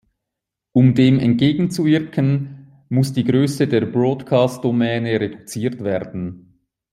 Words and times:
Um 0.73 0.95
dem 0.95 1.19
entgegenzuwirken, 1.19 2.71
muss 2.89 3.13
die 3.13 3.23
Größe 3.23 3.67
der 3.67 3.81
Broadcast-Domäne 3.85 5.19
reduziert 5.19 5.83
werden. 5.83 6.57